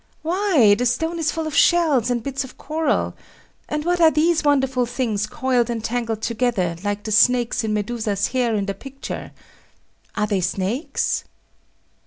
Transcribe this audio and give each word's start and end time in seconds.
Why, 0.23 0.73
the 0.75 0.87
stone 0.87 1.19
is 1.19 1.29
full 1.31 1.45
of 1.45 1.53
shells, 1.55 2.09
and 2.09 2.23
bits 2.23 2.43
of 2.43 2.57
coral; 2.57 3.13
and 3.69 3.85
what 3.85 4.01
are 4.01 4.09
these 4.09 4.43
wonderful 4.43 4.87
things 4.87 5.27
coiled 5.27 5.69
and 5.69 5.83
tangled 5.83 6.23
together, 6.23 6.75
like 6.83 7.03
the 7.03 7.11
snakes 7.11 7.63
in 7.63 7.71
Medusa's 7.75 8.29
hair 8.29 8.55
in 8.55 8.65
the 8.65 8.73
picture? 8.73 9.31
Are 10.15 10.25
they 10.25 10.41
snakes? 10.41 11.25